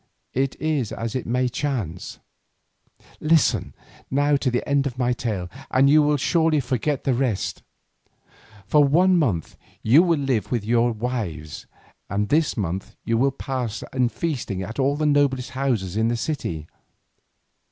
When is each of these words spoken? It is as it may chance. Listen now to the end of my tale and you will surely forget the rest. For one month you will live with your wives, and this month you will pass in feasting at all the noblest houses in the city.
It 0.33 0.59
is 0.59 0.91
as 0.91 1.13
it 1.15 1.27
may 1.27 1.47
chance. 1.47 2.17
Listen 3.19 3.75
now 4.09 4.35
to 4.35 4.49
the 4.49 4.67
end 4.67 4.87
of 4.87 4.97
my 4.97 5.13
tale 5.13 5.47
and 5.69 5.91
you 5.91 6.01
will 6.01 6.17
surely 6.17 6.59
forget 6.59 7.03
the 7.03 7.13
rest. 7.13 7.61
For 8.65 8.83
one 8.83 9.15
month 9.15 9.57
you 9.83 10.01
will 10.01 10.17
live 10.17 10.51
with 10.51 10.65
your 10.65 10.91
wives, 10.91 11.67
and 12.09 12.29
this 12.29 12.57
month 12.57 12.95
you 13.05 13.15
will 13.15 13.29
pass 13.29 13.83
in 13.93 14.09
feasting 14.09 14.63
at 14.63 14.79
all 14.79 14.95
the 14.95 15.05
noblest 15.05 15.51
houses 15.51 15.95
in 15.95 16.07
the 16.07 16.17
city. 16.17 16.65